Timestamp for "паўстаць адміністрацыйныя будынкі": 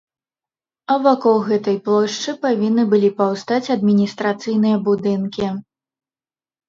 3.21-5.45